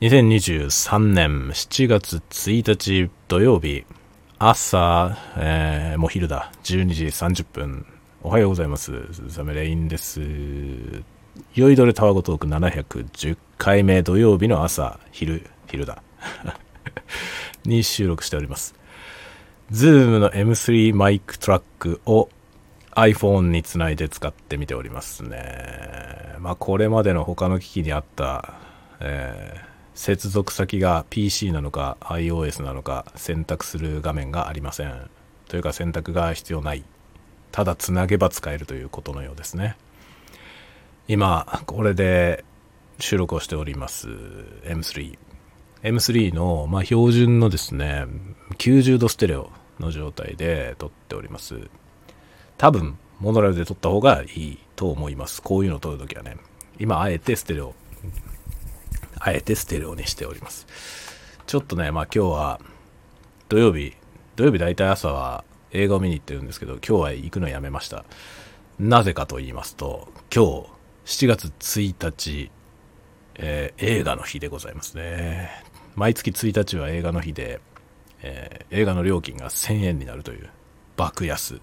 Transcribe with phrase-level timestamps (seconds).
[0.00, 3.84] 2023年7月1日土曜日、
[4.40, 7.86] 朝、えー、もう昼だ、12時30分。
[8.24, 8.92] おはようございます。
[9.28, 10.20] ザメレインです。
[11.54, 16.02] 酔いどれタワゴトーク710回目土曜日の朝、昼、昼だ。
[17.64, 18.74] に収録しております。
[19.70, 22.28] ズームの M3 マイクトラックを
[22.96, 26.34] iPhone につないで使ってみておりますね。
[26.40, 28.54] まあこれまでの他の機器にあった、
[28.98, 35.10] えー接続先が PC なのか iOS なのか選択する画面がありません。
[35.48, 36.84] というか選択が必要ない。
[37.52, 39.76] ただつなげば使えるということのようですね。
[41.06, 42.44] 今これで
[42.98, 44.08] 収録をしております
[44.64, 45.18] M3
[45.82, 48.06] M3 の、まあ、標準のですね
[48.58, 51.68] 90度ステレオの状態で撮っております。
[52.56, 55.42] 多分モノラルで撮った方がいいと思います。
[55.42, 56.36] こういうのを撮るときはね。
[56.78, 57.74] 今あえてステレオ。
[59.26, 60.66] あえてステレオにしております。
[61.46, 62.60] ちょっとね、まあ今日は
[63.48, 63.94] 土曜日、
[64.36, 68.04] 土曜日大体朝は映画を見に行ってるんですけど、今日は行くのやめました。
[68.78, 70.44] なぜかと言いますと、今
[71.06, 72.50] 日7月1日、
[73.36, 75.50] えー、映画の日でございますね。
[75.96, 77.60] 毎月1日は映画の日で、
[78.20, 80.50] えー、映画の料金が1000円になるという
[80.98, 81.62] 爆安。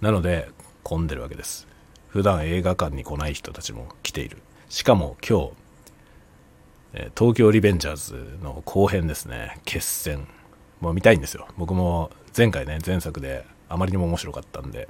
[0.00, 0.48] なので
[0.82, 1.68] 混んでるわけです。
[2.08, 4.38] 普段映画館に来ない人たちも来ている。
[4.70, 5.65] しかも今日、
[7.16, 10.26] 東京リベンジャーズの後編ですね、決戦。
[10.80, 11.48] もう見たいんですよ。
[11.56, 14.88] 僕も前回ね、前作であまりにも面白かったんで、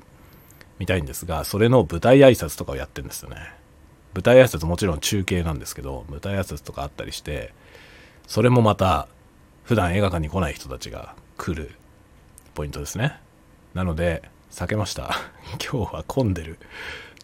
[0.79, 3.37] 見たいんですが、それの舞台挨拶とかをやってるんですよね。
[4.15, 7.53] 舞台挨拶もちろん中継なんですけど、舞台挨拶とかあったりして、
[8.27, 9.09] それもまた、
[9.65, 11.73] 普段映画館に来ない人たちが来る
[12.55, 13.19] ポイントですね。
[13.75, 15.11] なので、避けました。
[15.63, 16.59] 今日は混んでる。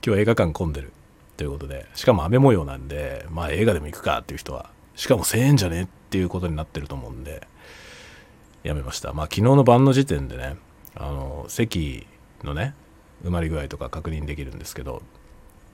[0.05, 0.93] 今日映画館混んでる。
[1.37, 7.47] ということで、しかも雨模様なんで、まあ映画でも行くかっていう人は、しかも1000円じゃねっていうことになってると思うんで、
[8.63, 9.13] やめました。
[9.13, 10.57] まあ昨日の晩の時点でね、
[10.95, 12.07] あの、席
[12.45, 12.75] のね、
[13.25, 15.03] 埋まり具合とか確認できるんですけど、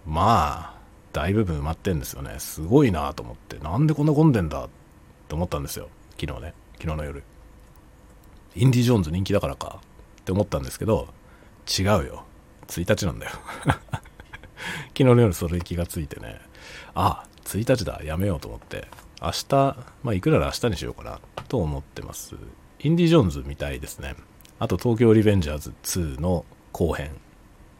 [0.06, 0.78] まあ、
[1.12, 2.36] 大部分埋まってんですよね。
[2.38, 4.68] すごいなと思って、なんでこんな混んでんだっ
[5.28, 5.88] て思ったんですよ。
[6.20, 7.22] 昨日ね、昨日の夜。
[8.54, 9.80] インディ・ジョーンズ人気だからか
[10.20, 11.08] って思ったんですけど、
[11.78, 12.24] 違うよ。
[12.68, 13.32] 1日なんだよ
[14.88, 16.40] 昨日の夜それ気がついてね、
[16.94, 18.88] あ、1日だ、やめようと思って、
[19.20, 22.36] 明日、まあ、いくら明日にしようかなと思ってます。
[22.80, 24.14] インディ・ジョーンズみたいですね。
[24.58, 27.10] あと、東京リベンジャーズ2の後編、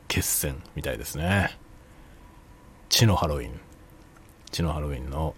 [0.09, 1.57] 決戦みたいですね。
[2.89, 3.61] 血のハロウィン。
[4.51, 5.35] 血のハロウィンの、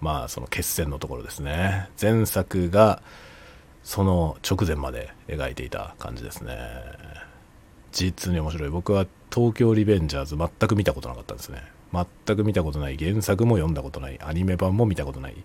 [0.00, 1.88] まあ、その決戦のところですね。
[2.00, 3.02] 前作が、
[3.82, 6.56] その直前まで描いていた感じですね。
[7.90, 8.70] 実に面白い。
[8.70, 11.62] 僕は東京リベンジャーズ全く見たことなかったんですね。
[11.92, 12.96] 全く見たことない。
[12.96, 14.18] 原作も読んだことない。
[14.22, 15.36] アニメ版も見たことない。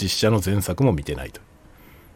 [0.00, 1.40] 実写の前作も見てないと。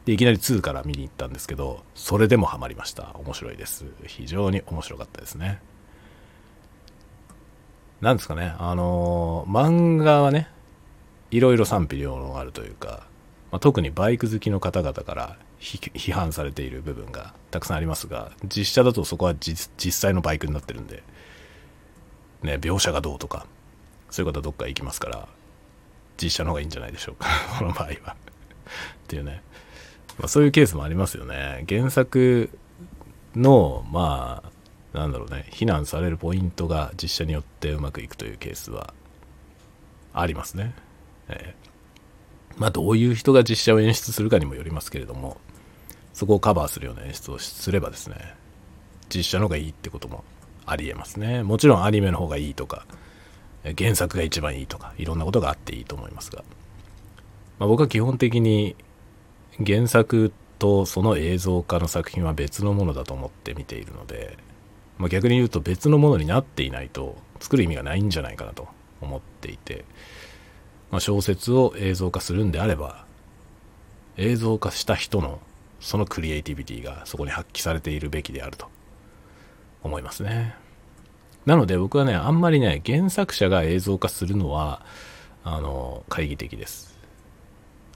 [0.06, 3.14] で、いきなり2から見に行ったんですけど、それでもハマりました。
[3.16, 3.84] 面白いです。
[4.06, 5.60] 非常に面白かったですね。
[8.00, 10.48] なんですかね、あのー、漫画はね、
[11.30, 13.06] いろいろ賛否両論あるというか、
[13.54, 21.04] まあ、特にバイク好きの方々から批判されている部分がたくさんありますが、実写だとそこは実際のバイクになってるんで、
[22.42, 23.46] ね、描写がどうとか、
[24.10, 25.28] そういう方どっか行きますから、
[26.20, 28.16] 実写の方がいいんじゃないでしょうか、 この場合はっ
[29.06, 29.40] ていうね。
[30.18, 31.64] まあ、そういうケースもありますよね。
[31.68, 32.50] 原作
[33.36, 34.42] の、ま
[34.92, 38.94] あ、なんだろうね、非難されるポイントが実写によってうまくいくというケースは
[40.12, 40.74] ありますね。
[41.28, 41.73] えー、
[42.56, 45.38] まあ、どういう人が実写を演出するかにもよりますけれども、
[46.12, 48.16] そこをカバーするような演出をすればですね、
[49.14, 50.24] 実写の方がいいってことも
[50.66, 51.42] ありえますね。
[51.42, 52.86] もちろんアニメの方がいいとか、
[53.76, 56.44] 原作が一番いいとか、いろんなことがあっていいと思いますが、
[57.58, 58.76] まあ、僕は基本的に
[59.64, 64.36] 原作とその映像化の作品は別のものだと思って見ているので、
[64.98, 68.68] まあ、逆に言うと別のものになっていないと作る意味がないんじゃないかなと
[69.00, 69.84] 思っていて、
[70.94, 73.04] まあ、小説を映像化するんであれば
[74.16, 75.40] 映像化した人の
[75.80, 78.68] そのクリエイティビティがそこに発揮されているべきであると
[79.82, 80.54] 思いますね。
[81.46, 84.86] なので僕はね、あんまりね、原作者が映像化するのは、
[85.42, 86.96] あの、懐疑的です。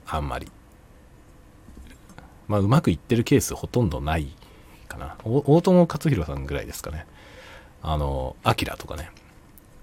[0.04, 0.50] あんまり。
[2.48, 4.26] まあ、うまくいってるケースほとんどない
[4.88, 5.16] かな。
[5.22, 7.06] 大友克洋さんぐらいですかね。
[7.80, 9.12] あの、アキラとかね。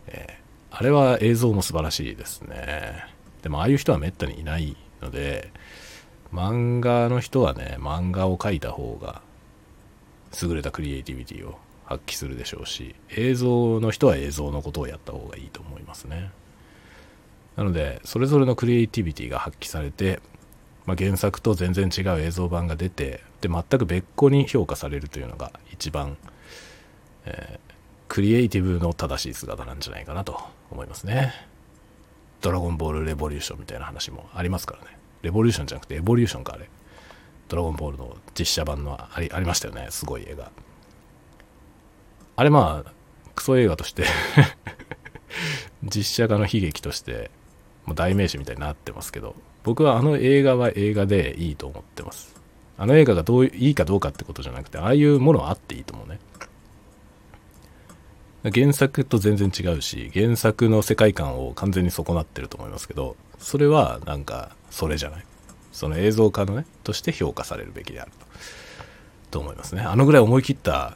[0.08, 0.45] えー、
[0.78, 3.06] あれは映像も素晴らしいですね。
[3.42, 5.52] でも、ああいう人はめったにいないので、
[6.34, 9.22] 漫画の人はね、漫画を描いた方が
[10.42, 16.32] 優れたクリエイティビティを発揮するでしょうし、映像の人は映像のことをやった方がいいと思いますね。
[17.56, 20.20] なのでそれぞれのクリエイティビティが発揮されて、
[20.86, 26.18] まあ、原作と全然違う映像版が出てで全く別個に評価されるというのが一番、
[27.26, 27.74] えー、
[28.08, 30.42] クリエイティブの正しい姿なんじゃないかなと
[30.72, 31.34] 思いますね。
[32.42, 34.98] ドラゴンボールレボリューションみたいな話もありますからね。
[35.22, 36.70] レボリューションじゃなくてエボリューションかあれ。
[37.48, 39.88] ドラゴンボールの実写版のありありましたよね。
[39.90, 40.52] すごい映画。
[42.38, 42.92] あれまあ
[43.36, 44.06] クソ映画として
[45.84, 47.32] 実写化の悲劇として
[47.86, 52.36] もう代名詞みたいになってますけど僕はあの映画は映画でいいと思ってます。
[52.78, 56.20] あの映画がどういいかどうかってことじゃなくてああいうものはあっていいと思うね。
[58.54, 65.26] 原作と全然違うし原作の世界観を完全に損なってると思いますけどそれはなんかそれじゃない。
[65.72, 68.26] その映像化のねとして評価されるべきであると。
[69.32, 69.82] と思いますね。
[69.82, 70.96] あのぐらい思い切った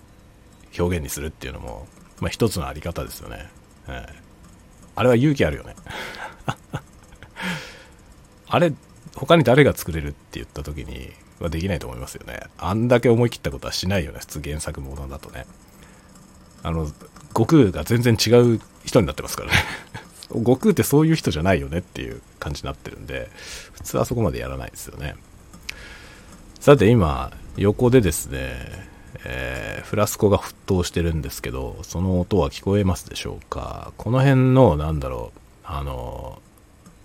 [0.78, 1.86] 表現にするっていうのも、
[2.22, 3.50] まあ、一つのあり方ですよね、
[3.88, 4.10] えー、
[4.96, 5.76] あれは勇気あるよね。
[8.48, 8.74] あれ
[9.16, 12.40] 他に誰が作れるって言った時にはできないと思いますよね。
[12.58, 14.20] あんだけ思い切ったことはしないよね。
[14.20, 15.46] 普通原作ものだとね。
[16.64, 16.90] あの
[17.40, 19.58] 悟空が全然違う人になってますからね。
[20.30, 23.32] 悟空ってそういう人じゃないよねっていう感じになってるんで
[23.74, 25.16] 普通はそこまでやらないですよね。
[26.60, 28.88] さて今横でですね、
[29.24, 33.94] えー、フラスコが沸騰してるんですけどその音は聞こえますでしょうか？
[33.98, 36.42] この辺のなんだろうあの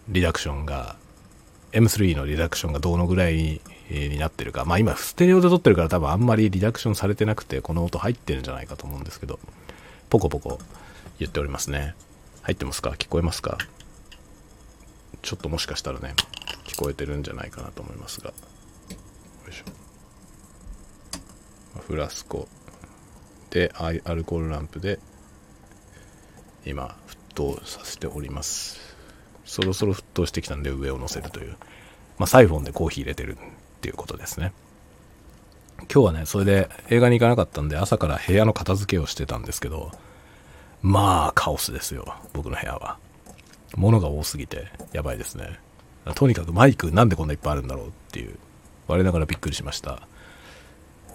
[0.08, 0.96] リダクションが
[1.72, 3.60] M3 のリダクションがどのぐらい
[3.90, 4.64] になってるか。
[4.66, 9.38] まあ今ステレオで撮ってるから多分あんまりリダクションされてなくてこの音入ってるんじゃないかと思うんですけど。
[10.14, 10.61] ポコポコ
[11.19, 11.96] 言っておりますね。
[12.43, 12.90] 入ってますか？
[12.90, 13.58] 聞こえますか？
[15.22, 16.14] ちょっともしかしたらね
[16.69, 18.28] 聞こえてるんじゃないかなと思いますが。
[18.31, 18.34] よ
[19.50, 21.81] いしょ。
[21.81, 22.46] フラスコ。
[23.50, 25.00] でアルコールランプで
[26.64, 28.78] 今沸騰させております。
[29.44, 31.56] そろそろ沸騰してきたんで上を乗せるという、
[32.19, 33.38] まあ、サイフォンでコーヒー入れてるっ
[33.81, 34.52] ていうことですね。
[35.94, 39.93] 今日はねそれで映画に行かなかったんで朝から部屋の片付けをしてたんですけど
[40.82, 42.17] まあカオスですよ。
[42.32, 42.99] 僕の部屋は。
[43.76, 45.58] 物が多すぎてやばいですね。
[46.14, 48.37] とにかくマイクなんでこんないっぱいあるんだろうっていう
[48.88, 50.00] 我ながらびっくりしました。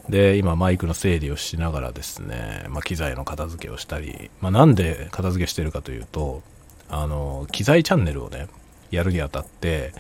[0.08, 6.42] で今マイクの整理をしながらですね、まあ、機材の片付けをしたり、まあ、なんで片付けしてるかというと
[6.90, 8.48] あの機材チャンネルをね
[8.90, 9.94] やるにあたって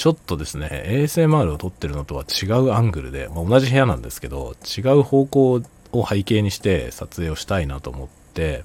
[0.00, 5.62] ちょっとですね ASMR を撮ってるのとは違うアングルで、まあ、同じ部屋なんですけど違う方向
[5.92, 8.64] を背景にして撮影をしたいなと思って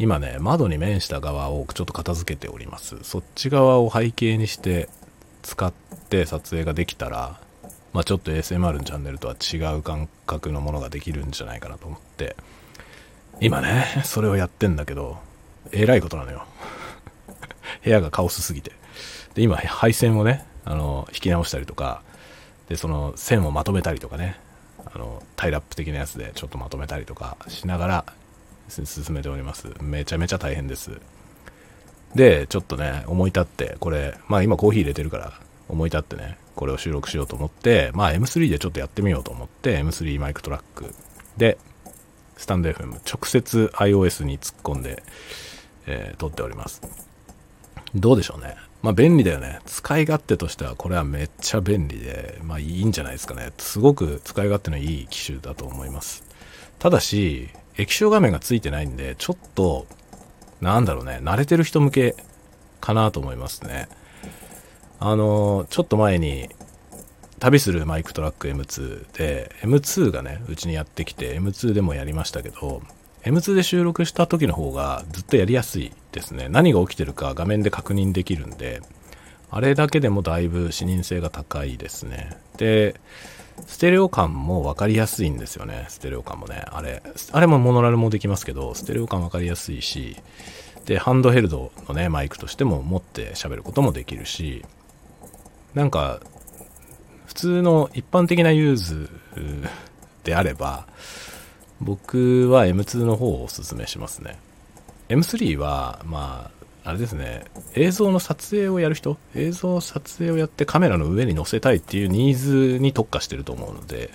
[0.00, 2.96] 今ね窓に面した側をちょっと片付けております。
[3.04, 4.88] そっち側を背景にして
[5.42, 5.72] 使っ
[6.10, 7.38] て撮影ができたら
[7.92, 12.34] まあ、ちょっと ASMR のチャンネルとは違う感覚のものができるんじゃないかなと思って
[13.40, 15.18] 今ねそれをやってんだけど
[15.70, 16.44] えらいことなのよ。
[17.84, 18.72] 部屋がカオスすぎて。
[19.34, 22.02] で今配線をねあの引き直したりとか
[22.68, 24.38] でその線をまとめたりとかね。
[24.92, 28.04] あのタイラップ的なやつでちょっとまとめたりとかしながら
[28.68, 29.68] 進めております。
[29.80, 31.00] めちゃめちゃ大変です。
[32.14, 35.32] でちょっとね思い立ってこれまあ今コーヒー入れてるから
[35.68, 40.94] 思い立ってねこれを収録しようと思ってまあ M3 でちょっとやってみようと思って M3 マイクトラック
[41.36, 41.58] で
[42.36, 45.02] スタンド FM 直接 iOS に突っ込んで、
[45.86, 46.82] えー、撮っております。
[47.94, 48.56] どうでしょうね。
[48.84, 49.60] まあ便利だよね。
[49.64, 53.50] 使い勝手としてはこれはめっちゃ便利で、まあいいんじゃないですかね。
[53.56, 56.22] すごく使い勝手のいい機種だと思います。
[56.78, 59.86] ただし、液晶画面がついてないんで、ちょっと、
[60.60, 62.14] なんだろうね、慣れてる人向け
[62.82, 63.88] かなと思いますね。
[65.00, 66.50] あの、ちょっと前に、
[67.38, 72.82] 旅するマイクトラック M2 で、M2 がね、うちにやってきて、M2 でもやりましたけど、
[73.24, 76.48] M2 で収録した時の方がずっとやりやすいですね。
[76.48, 78.82] 何が起きてるか画面で確認できるんで、
[79.50, 82.36] あれだけでもだいぶ視認性が高いですね。
[82.58, 83.00] で、
[83.66, 85.86] ステレオ感も分かりやすいんですよね。
[85.88, 86.64] ステレオ感もね。
[86.66, 87.02] あれ、
[87.32, 90.16] あれもモノラルもできますけど、ステレオ感分かりやすいし、
[90.84, 94.64] で、ハンドヘルドのね、マイクとしても持って喋ることもできるし、
[95.72, 96.20] なんか、
[97.26, 99.08] 普通の一般的なユーズ
[100.24, 100.86] であれば、
[101.80, 104.38] 僕は M2 の方をおすすめしますね。
[105.08, 106.50] M3 は、ま
[106.84, 114.10] あ、あれですね、映像の撮影をやる人、映像撮影をやってカメラの上に載せたいっていうニーズに特化してると思うので、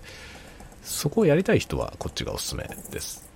[0.84, 3.28] そこをやりたい人はこっちがおすすめです。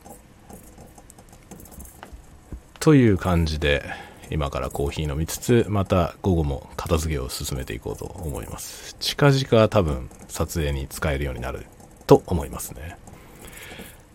[2.80, 3.84] という感じで、
[4.30, 8.96] 今からコーヒー飲みつつ、また午後も片付けを進めていこうと思います。
[9.00, 11.66] 近々多分撮影に使えるようになる
[12.08, 12.98] と思いますね。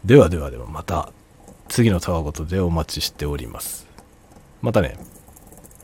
[0.08, 1.12] ではではではまた
[1.68, 3.86] 次のたわごとでお待ちしております。
[4.62, 4.96] またね。